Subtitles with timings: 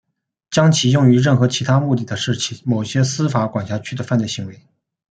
[0.49, 2.33] 将其用于任何其他目的是
[2.65, 4.59] 某些司法管辖区的犯罪行为。